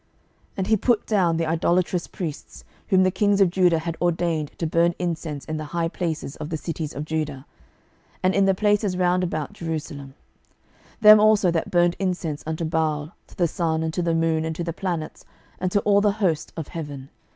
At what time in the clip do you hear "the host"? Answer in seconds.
16.01-16.51